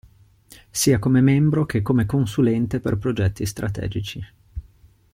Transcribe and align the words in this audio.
Sia 0.71 0.97
come 0.97 1.21
membro 1.21 1.67
che 1.67 1.83
come 1.83 2.07
consulente 2.07 2.79
per 2.79 2.97
progetti 2.97 3.45
strategici. 3.45 4.19